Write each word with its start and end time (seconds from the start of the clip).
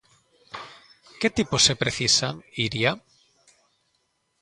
Que 1.19 1.29
tipos 1.37 1.61
se 1.67 1.79
precisan, 1.81 2.35
Iria? 2.67 2.91